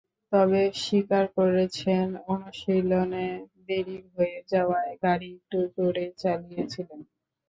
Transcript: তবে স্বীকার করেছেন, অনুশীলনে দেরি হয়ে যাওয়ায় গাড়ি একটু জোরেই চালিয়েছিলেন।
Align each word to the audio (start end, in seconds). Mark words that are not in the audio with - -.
তবে 0.31 0.61
স্বীকার 0.77 1.25
করেছেন, 1.37 2.05
অনুশীলনে 2.27 3.27
দেরি 3.67 3.99
হয়ে 4.07 4.37
যাওয়ায় 4.51 4.93
গাড়ি 5.03 5.29
একটু 5.37 5.57
জোরেই 5.75 6.11
চালিয়েছিলেন। 6.17 6.99